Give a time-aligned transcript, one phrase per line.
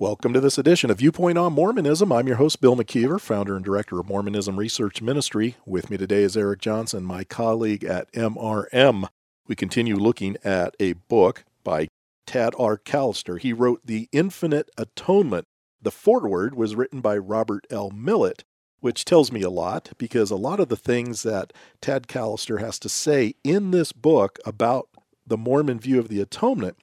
[0.00, 2.10] Welcome to this edition of Viewpoint on Mormonism.
[2.10, 5.54] I'm your host, Bill McKeever, founder and director of Mormonism Research Ministry.
[5.64, 9.06] With me today is Eric Johnson, my colleague at MRM.
[9.46, 11.86] We continue looking at a book by
[12.26, 12.76] Tad R.
[12.76, 13.38] Callister.
[13.38, 15.46] He wrote The Infinite Atonement.
[15.80, 17.92] The foreword was written by Robert L.
[17.92, 18.42] Millett,
[18.80, 22.80] which tells me a lot because a lot of the things that Tad Callister has
[22.80, 24.88] to say in this book about
[25.24, 26.78] the Mormon view of the atonement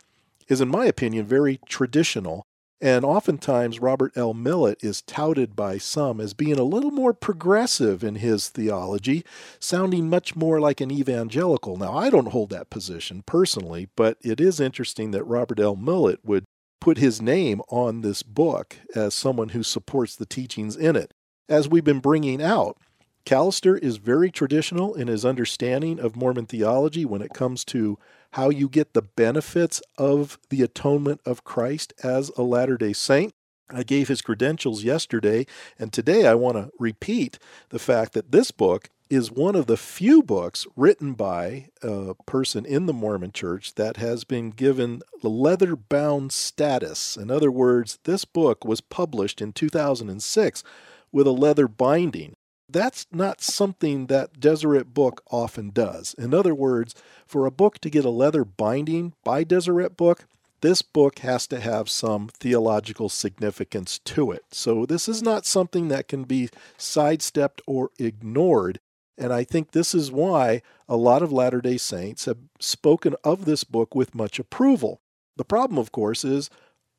[0.47, 2.45] is, in my opinion, very traditional
[2.81, 4.33] and oftentimes, Robert L.
[4.33, 9.23] Millett is touted by some as being a little more progressive in his theology,
[9.59, 11.77] sounding much more like an evangelical.
[11.77, 15.75] Now, I don't hold that position personally, but it is interesting that Robert L.
[15.75, 16.45] Millett would
[16.79, 21.13] put his name on this book as someone who supports the teachings in it.
[21.47, 22.77] As we've been bringing out,
[23.25, 27.99] Callister is very traditional in his understanding of Mormon theology when it comes to
[28.31, 33.33] how you get the benefits of the atonement of Christ as a Latter day Saint.
[33.69, 35.45] I gave his credentials yesterday,
[35.79, 39.77] and today I want to repeat the fact that this book is one of the
[39.77, 45.29] few books written by a person in the Mormon church that has been given the
[45.29, 47.17] leather bound status.
[47.17, 50.63] In other words, this book was published in 2006
[51.11, 52.35] with a leather binding
[52.71, 56.13] that's not something that Deseret Book often does.
[56.15, 60.25] In other words, for a book to get a leather binding by Deseret Book,
[60.61, 64.45] this book has to have some theological significance to it.
[64.51, 68.79] So this is not something that can be sidestepped or ignored.
[69.17, 73.45] And I think this is why a lot of Latter day Saints have spoken of
[73.45, 75.01] this book with much approval.
[75.35, 76.49] The problem, of course, is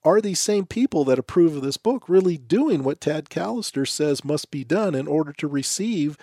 [0.04, 4.24] are these same people that approve of this book really doing what Tad Callister says
[4.24, 6.16] must be done in order to receive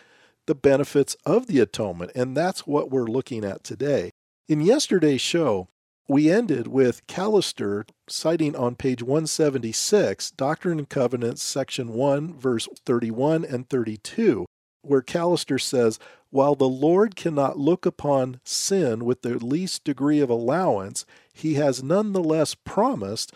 [0.48, 2.12] the benefits of the atonement?
[2.16, 4.12] And that's what we're looking at today.
[4.48, 5.70] In yesterday's show,
[6.10, 13.46] we ended with Callister citing on page 176, Doctrine and Covenants, section 1, verse 31
[13.46, 14.46] and 32,
[14.82, 16.00] where Callister says,
[16.32, 21.84] While the Lord cannot look upon sin with the least degree of allowance, he has
[21.84, 23.32] nonetheless promised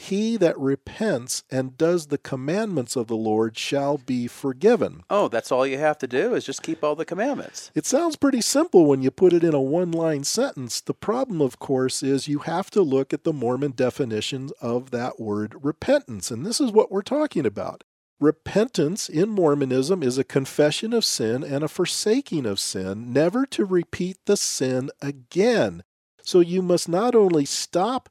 [0.00, 5.02] he that repents and does the commandments of the Lord shall be forgiven.
[5.10, 7.72] Oh, that's all you have to do is just keep all the commandments.
[7.74, 10.80] It sounds pretty simple when you put it in a one line sentence.
[10.80, 15.18] The problem, of course, is you have to look at the Mormon definition of that
[15.18, 16.30] word repentance.
[16.30, 17.82] And this is what we're talking about.
[18.20, 23.64] Repentance in Mormonism is a confession of sin and a forsaking of sin, never to
[23.64, 25.82] repeat the sin again.
[26.22, 28.08] So you must not only stop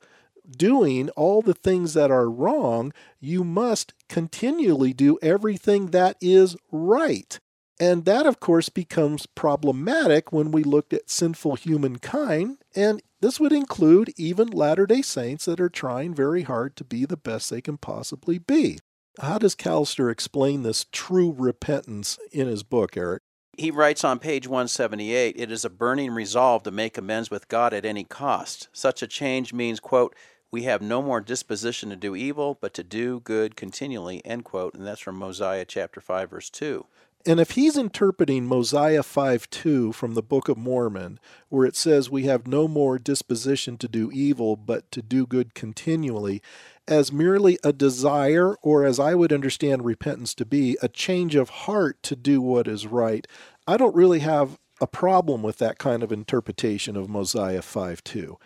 [0.49, 7.39] doing all the things that are wrong, you must continually do everything that is right.
[7.79, 12.57] And that, of course, becomes problematic when we look at sinful humankind.
[12.75, 17.05] And this would include even Latter day Saints that are trying very hard to be
[17.05, 18.79] the best they can possibly be.
[19.19, 23.21] How does Callister explain this true repentance in his book, Eric?
[23.57, 27.73] He writes on page 178 It is a burning resolve to make amends with God
[27.73, 28.69] at any cost.
[28.71, 30.15] Such a change means, quote,
[30.51, 34.73] we have no more disposition to do evil, but to do good continually, end quote.
[34.73, 36.85] And that's from Mosiah chapter 5, verse 2.
[37.25, 41.19] And if he's interpreting Mosiah 5 2 from the Book of Mormon,
[41.49, 45.53] where it says we have no more disposition to do evil, but to do good
[45.53, 46.41] continually,
[46.87, 51.49] as merely a desire, or as I would understand repentance to be, a change of
[51.49, 53.27] heart to do what is right,
[53.67, 58.37] I don't really have a problem with that kind of interpretation of Mosiah 5 2.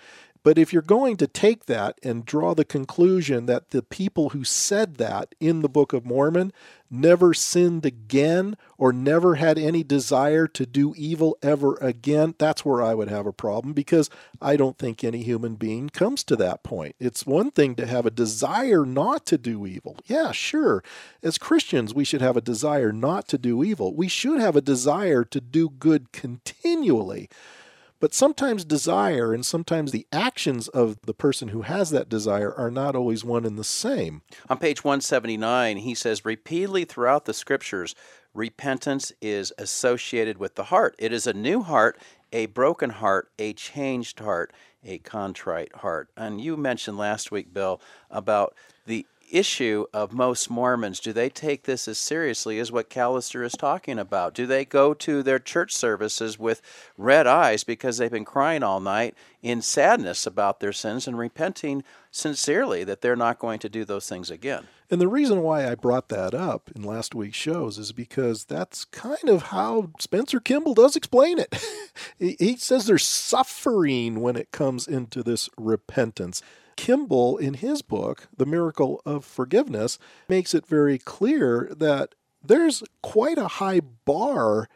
[0.44, 4.44] But if you're going to take that and draw the conclusion that the people who
[4.44, 6.51] said that in the Book of Mormon
[6.89, 12.81] never sinned again or never had any desire to do evil ever again, that's where
[12.81, 14.10] I would have a problem because
[14.42, 16.95] I don't think any human being comes to that point.
[17.00, 19.98] It's one thing to have a desire not to do evil.
[20.06, 20.83] Yeah, sure.
[21.21, 23.95] As Christians, we should have a desire not to do evil.
[23.95, 27.30] We should have a desire to do good continually.
[28.01, 32.71] But sometimes desire and sometimes the actions of the person who has that desire are
[32.71, 34.24] not always one and the same.
[34.50, 37.94] On page 179, he says repeatedly throughout the scriptures,
[38.33, 40.95] repentance is associated with the heart.
[40.98, 42.00] It is a new heart,
[42.33, 44.51] a broken heart, a changed heart,
[44.83, 46.09] a contrite heart.
[46.18, 48.56] And you mentioned last week, Bill, about
[48.88, 51.00] the issue of most Mormons.
[51.00, 54.33] Do they take this as seriously as what Callister is talking about?
[54.33, 56.62] Do they go to their church services with
[56.98, 61.83] red eyes because they've been crying all night in sadness about their sins and repenting
[62.12, 64.68] sincerely that they're not going to do those things again?
[64.92, 68.83] And the reason why I brought that up in last week's shows is because that's
[68.83, 71.57] kind of how Spencer Kimball does explain it.
[72.19, 76.42] he says there's suffering when it comes into this repentance.
[76.75, 83.38] Kimball, in his book, The Miracle of Forgiveness, makes it very clear that there's quite
[83.38, 84.68] a high bar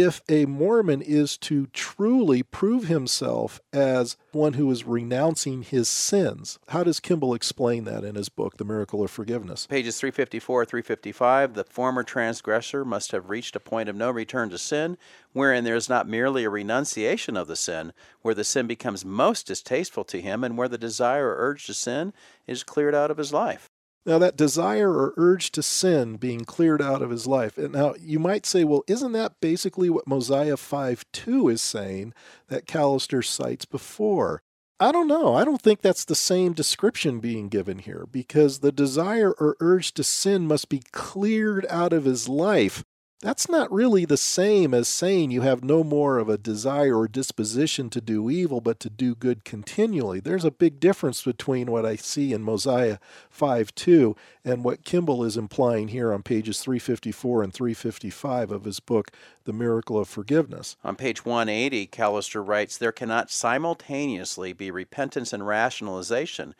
[0.00, 6.58] if a Mormon is to truly prove himself as one who is renouncing his sins.
[6.68, 9.66] How does Kimball explain that in his book, The Miracle of Forgiveness?
[9.66, 14.58] Pages 354 355 The former transgressor must have reached a point of no return to
[14.58, 14.96] sin,
[15.32, 17.92] wherein there is not merely a renunciation of the sin,
[18.22, 21.74] where the sin becomes most distasteful to him, and where the desire or urge to
[21.74, 22.12] sin
[22.46, 23.68] is cleared out of his life.
[24.06, 27.58] Now, that desire or urge to sin being cleared out of his life.
[27.58, 32.14] And now, you might say, well, isn't that basically what Mosiah 5 2 is saying
[32.48, 34.42] that Callister cites before?
[34.82, 35.34] I don't know.
[35.34, 39.92] I don't think that's the same description being given here because the desire or urge
[39.92, 42.82] to sin must be cleared out of his life.
[43.22, 47.06] That's not really the same as saying you have no more of a desire or
[47.06, 50.20] disposition to do evil, but to do good continually.
[50.20, 52.96] There's a big difference between what I see in Mosiah
[53.28, 58.80] 5 2 and what Kimball is implying here on pages 354 and 355 of his
[58.80, 59.10] book,
[59.44, 60.76] The Miracle of Forgiveness.
[60.82, 66.54] On page 180, Callister writes There cannot simultaneously be repentance and rationalization.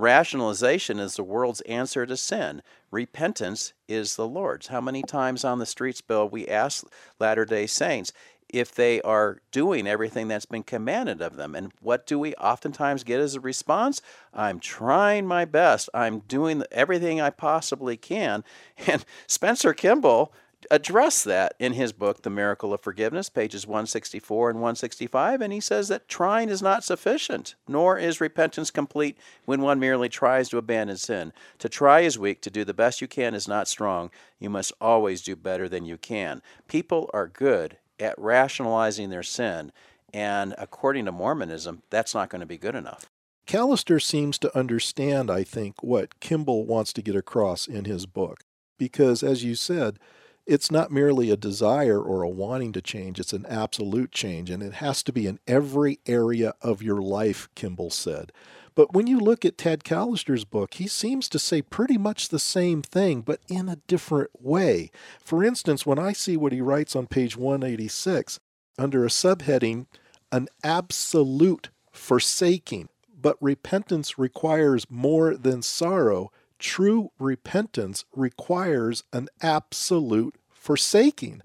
[0.00, 2.62] Rationalization is the world's answer to sin.
[2.90, 4.68] Repentance is the Lord's.
[4.68, 6.86] How many times on the streets, Bill, we ask
[7.18, 8.10] Latter day Saints
[8.48, 11.54] if they are doing everything that's been commanded of them?
[11.54, 14.00] And what do we oftentimes get as a response?
[14.32, 15.90] I'm trying my best.
[15.92, 18.42] I'm doing everything I possibly can.
[18.86, 20.32] And Spencer Kimball
[20.70, 25.60] address that in his book, The Miracle of Forgiveness, pages 164 and 165, and he
[25.60, 30.58] says that trying is not sufficient, nor is repentance complete when one merely tries to
[30.58, 31.32] abandon sin.
[31.58, 34.10] To try is weak, to do the best you can is not strong.
[34.38, 36.42] You must always do better than you can.
[36.68, 39.72] People are good at rationalizing their sin,
[40.12, 43.08] and according to Mormonism, that's not going to be good enough.
[43.46, 48.44] Callister seems to understand, I think, what Kimball wants to get across in his book.
[48.78, 49.98] Because, as you said,
[50.46, 54.50] it's not merely a desire or a wanting to change, it's an absolute change.
[54.50, 58.32] And it has to be in every area of your life, Kimball said.
[58.74, 62.38] But when you look at Ted Callister's book, he seems to say pretty much the
[62.38, 64.90] same thing, but in a different way.
[65.22, 68.40] For instance, when I see what he writes on page 186,
[68.78, 69.86] under a subheading,
[70.32, 72.88] an absolute forsaking,
[73.20, 76.30] but repentance requires more than sorrow
[76.60, 81.42] true repentance requires an absolute forsaking.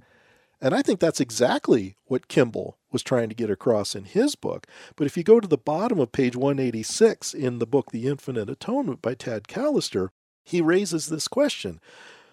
[0.61, 4.67] And I think that's exactly what Kimball was trying to get across in his book.
[4.95, 8.49] But if you go to the bottom of page 186 in the book The Infinite
[8.49, 10.09] Atonement by Tad Callister,
[10.43, 11.79] he raises this question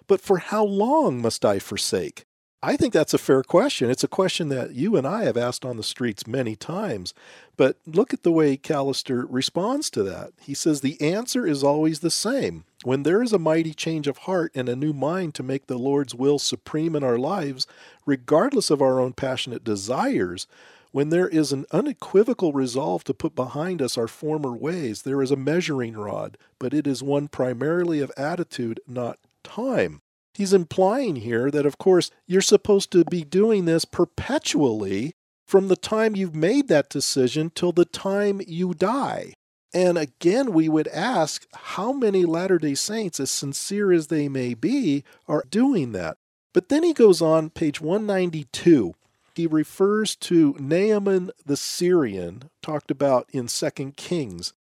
[0.07, 2.25] But for how long must I forsake?
[2.65, 3.91] I think that's a fair question.
[3.91, 7.13] It's a question that you and I have asked on the streets many times.
[7.57, 10.31] But look at the way Callister responds to that.
[10.41, 12.63] He says the answer is always the same.
[12.85, 15.77] When there is a mighty change of heart and a new mind to make the
[15.77, 17.67] Lord's will supreme in our lives,
[18.07, 20.47] regardless of our own passionate desires,
[20.93, 25.33] when there is an unequivocal resolve to put behind us our former ways, there is
[25.33, 30.01] a measuring rod, but it is one primarily of attitude, not time.
[30.35, 35.13] He's implying here that, of course, you're supposed to be doing this perpetually
[35.47, 39.35] from the time you've made that decision till the time you die.
[39.75, 44.55] And again, we would ask how many Latter day Saints, as sincere as they may
[44.55, 46.17] be, are doing that.
[46.55, 48.95] But then he goes on, page 192.
[49.35, 54.53] He refers to Naaman the Syrian, talked about in 2 Kings.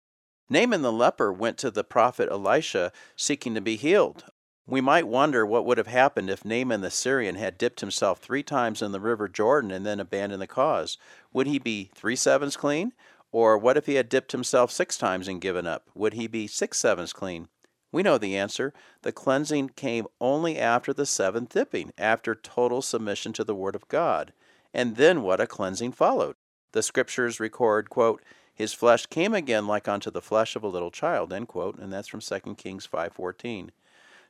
[0.49, 4.25] Naaman the leper went to the prophet Elisha seeking to be healed.
[4.67, 8.43] We might wonder what would have happened if Naaman the Syrian had dipped himself three
[8.43, 10.97] times in the river Jordan and then abandoned the cause.
[11.33, 12.93] Would he be three sevens clean?
[13.31, 15.89] Or what if he had dipped himself six times and given up?
[15.95, 17.47] Would he be six sevens clean?
[17.91, 18.73] We know the answer.
[19.01, 23.87] The cleansing came only after the seventh dipping, after total submission to the Word of
[23.87, 24.31] God.
[24.73, 26.35] And then what a cleansing followed.
[26.71, 28.21] The scriptures record, quote,
[28.53, 31.91] his flesh came again like unto the flesh of a little child, end quote, and
[31.91, 33.69] that's from 2 Kings 5.14.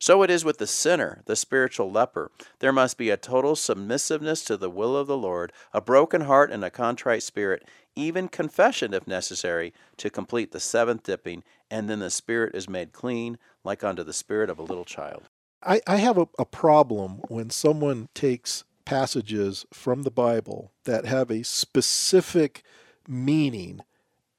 [0.02, 2.32] So it is with the sinner, the spiritual leper.
[2.58, 6.52] There must be a total submissiveness to the will of the Lord, a broken heart
[6.52, 12.00] and a contrite spirit, even confession if necessary, to complete the seventh dipping and then
[12.00, 15.30] the spirit is made clean, like unto the spirit of a little child.
[15.62, 21.30] I, I have a, a problem when someone takes passages from the Bible that have
[21.30, 22.64] a specific
[23.08, 23.82] meaning.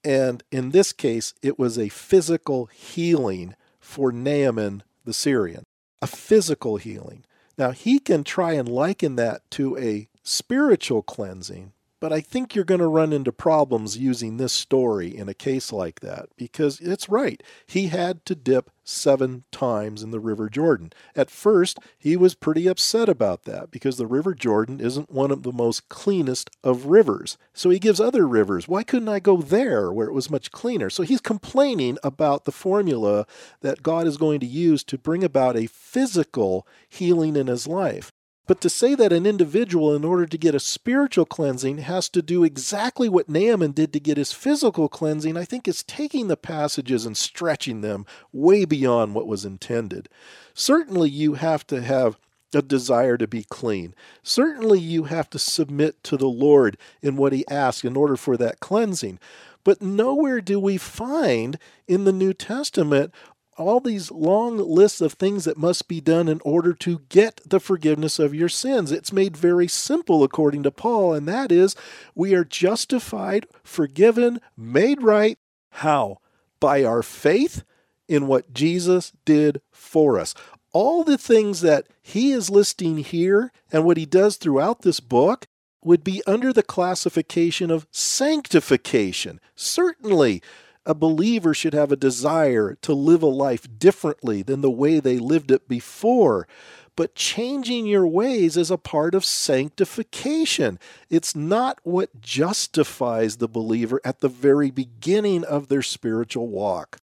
[0.03, 5.63] And in this case, it was a physical healing for Naaman the Syrian,
[6.01, 7.25] a physical healing.
[7.57, 12.65] Now, he can try and liken that to a spiritual cleansing, but I think you're
[12.65, 17.07] going to run into problems using this story in a case like that because it's
[17.07, 17.41] right.
[17.65, 20.91] He had to dip seven times in the River Jordan.
[21.15, 25.43] At first, he was pretty upset about that because the River Jordan isn't one of
[25.43, 27.37] the most cleanest of rivers.
[27.53, 30.89] So he gives other rivers, why couldn't I go there where it was much cleaner?
[30.89, 33.25] So he's complaining about the formula
[33.61, 38.11] that God is going to use to bring about a physical healing in his life.
[38.45, 42.21] But to say that an individual, in order to get a spiritual cleansing, has to
[42.21, 46.35] do exactly what Naaman did to get his physical cleansing, I think is taking the
[46.35, 50.09] passages and stretching them way beyond what was intended.
[50.53, 52.17] Certainly, you have to have
[52.53, 53.95] a desire to be clean.
[54.21, 58.35] Certainly, you have to submit to the Lord in what He asks in order for
[58.37, 59.19] that cleansing.
[59.63, 61.57] But nowhere do we find
[61.87, 63.13] in the New Testament
[63.57, 67.59] all these long lists of things that must be done in order to get the
[67.59, 68.91] forgiveness of your sins.
[68.91, 71.75] It's made very simple according to Paul, and that is
[72.15, 75.37] we are justified, forgiven, made right.
[75.69, 76.17] How?
[76.59, 77.63] By our faith
[78.07, 80.33] in what Jesus did for us.
[80.71, 85.45] All the things that he is listing here and what he does throughout this book
[85.83, 89.39] would be under the classification of sanctification.
[89.55, 90.41] Certainly,
[90.85, 95.17] a believer should have a desire to live a life differently than the way they
[95.17, 96.47] lived it before.
[96.95, 100.77] But changing your ways is a part of sanctification.
[101.09, 106.97] It's not what justifies the believer at the very beginning of their spiritual walk.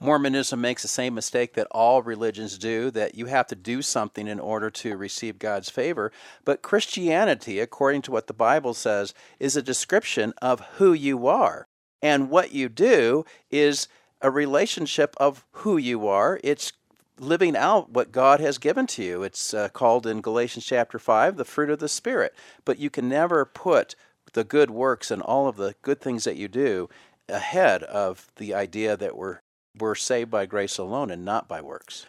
[0.00, 4.26] Mormonism makes the same mistake that all religions do that you have to do something
[4.26, 6.10] in order to receive God's favor.
[6.44, 11.68] But Christianity, according to what the Bible says, is a description of who you are.
[12.02, 13.88] And what you do is
[14.20, 16.40] a relationship of who you are.
[16.42, 16.72] It's
[17.18, 19.22] living out what God has given to you.
[19.22, 22.34] It's uh, called in Galatians chapter 5 the fruit of the Spirit.
[22.64, 23.94] But you can never put
[24.32, 26.88] the good works and all of the good things that you do
[27.28, 29.38] ahead of the idea that we're,
[29.78, 32.06] we're saved by grace alone and not by works.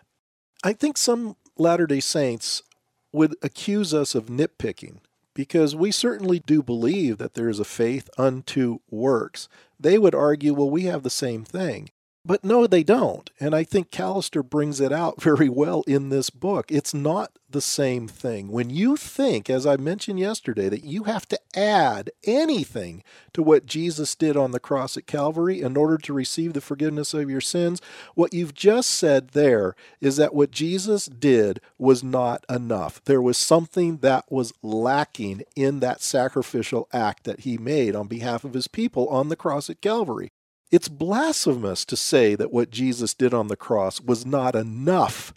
[0.63, 2.63] I think some Latter day Saints
[3.11, 4.97] would accuse us of nitpicking
[5.35, 9.47] because we certainly do believe that there is a faith unto works
[9.83, 11.89] they would argue, well, we have the same thing.
[12.25, 13.29] But no, they don't.
[13.37, 16.71] And I think Callister brings it out very well in this book.
[16.71, 18.49] It's not the same thing.
[18.49, 23.03] When you think, as I mentioned yesterday, that you have to add anything
[23.33, 27.13] to what Jesus did on the cross at Calvary in order to receive the forgiveness
[27.13, 27.81] of your sins,
[28.15, 33.03] what you've just said there is that what Jesus did was not enough.
[33.03, 38.43] There was something that was lacking in that sacrificial act that he made on behalf
[38.43, 40.31] of his people on the cross at Calvary.
[40.73, 45.31] It's blasphemous to say that what Jesus did on the cross was not enough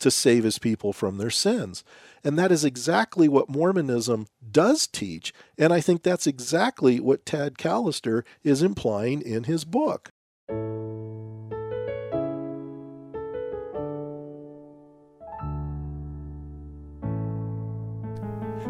[0.00, 1.84] to save his people from their sins.
[2.24, 5.32] And that is exactly what Mormonism does teach.
[5.56, 10.10] And I think that's exactly what Tad Callister is implying in his book.